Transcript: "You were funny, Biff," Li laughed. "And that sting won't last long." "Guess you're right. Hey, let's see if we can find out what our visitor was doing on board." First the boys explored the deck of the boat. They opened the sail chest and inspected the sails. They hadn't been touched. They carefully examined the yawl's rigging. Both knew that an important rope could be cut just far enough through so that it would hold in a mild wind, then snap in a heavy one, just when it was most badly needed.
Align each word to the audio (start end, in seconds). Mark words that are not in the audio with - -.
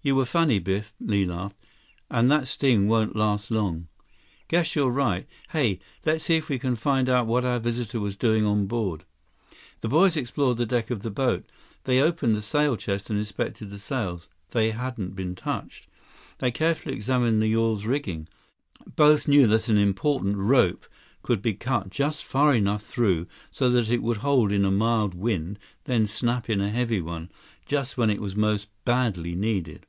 "You 0.00 0.14
were 0.14 0.24
funny, 0.26 0.58
Biff," 0.58 0.94
Li 1.00 1.26
laughed. 1.26 1.56
"And 2.08 2.30
that 2.30 2.48
sting 2.48 2.86
won't 2.88 3.14
last 3.16 3.50
long." 3.50 3.88
"Guess 4.46 4.74
you're 4.76 4.88
right. 4.90 5.26
Hey, 5.50 5.80
let's 6.06 6.24
see 6.26 6.36
if 6.36 6.48
we 6.48 6.58
can 6.58 6.76
find 6.76 7.10
out 7.10 7.26
what 7.26 7.44
our 7.44 7.58
visitor 7.58 7.98
was 8.00 8.16
doing 8.16 8.46
on 8.46 8.64
board." 8.66 9.00
First 9.00 9.80
the 9.82 9.88
boys 9.88 10.16
explored 10.16 10.56
the 10.56 10.64
deck 10.64 10.90
of 10.90 11.02
the 11.02 11.10
boat. 11.10 11.44
They 11.84 12.00
opened 12.00 12.36
the 12.36 12.40
sail 12.42 12.76
chest 12.76 13.10
and 13.10 13.18
inspected 13.18 13.68
the 13.68 13.78
sails. 13.78 14.28
They 14.52 14.70
hadn't 14.70 15.14
been 15.16 15.34
touched. 15.34 15.88
They 16.38 16.52
carefully 16.52 16.94
examined 16.94 17.42
the 17.42 17.48
yawl's 17.48 17.84
rigging. 17.84 18.28
Both 18.94 19.28
knew 19.28 19.46
that 19.48 19.68
an 19.68 19.76
important 19.78 20.36
rope 20.38 20.86
could 21.22 21.42
be 21.42 21.52
cut 21.54 21.90
just 21.90 22.24
far 22.24 22.54
enough 22.54 22.82
through 22.84 23.26
so 23.50 23.68
that 23.70 23.90
it 23.90 24.02
would 24.02 24.18
hold 24.18 24.52
in 24.52 24.64
a 24.64 24.70
mild 24.70 25.12
wind, 25.14 25.58
then 25.84 26.06
snap 26.06 26.48
in 26.48 26.60
a 26.62 26.70
heavy 26.70 27.00
one, 27.02 27.30
just 27.66 27.98
when 27.98 28.08
it 28.08 28.22
was 28.22 28.34
most 28.34 28.68
badly 28.86 29.34
needed. 29.34 29.84